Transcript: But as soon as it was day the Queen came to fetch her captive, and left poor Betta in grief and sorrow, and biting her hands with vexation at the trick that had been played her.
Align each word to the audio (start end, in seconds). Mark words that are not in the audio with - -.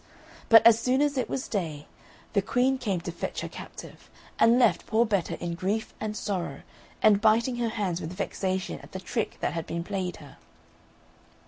But 0.49 0.65
as 0.65 0.79
soon 0.79 0.99
as 0.99 1.15
it 1.15 1.29
was 1.29 1.47
day 1.47 1.85
the 2.33 2.41
Queen 2.41 2.79
came 2.79 3.01
to 3.01 3.11
fetch 3.11 3.41
her 3.41 3.47
captive, 3.47 4.09
and 4.39 4.57
left 4.57 4.87
poor 4.87 5.05
Betta 5.05 5.37
in 5.39 5.53
grief 5.53 5.93
and 5.99 6.17
sorrow, 6.17 6.61
and 7.03 7.21
biting 7.21 7.57
her 7.57 7.69
hands 7.69 8.01
with 8.01 8.11
vexation 8.13 8.79
at 8.79 8.93
the 8.93 8.99
trick 8.99 9.37
that 9.41 9.53
had 9.53 9.67
been 9.67 9.83
played 9.83 10.15
her. 10.17 10.37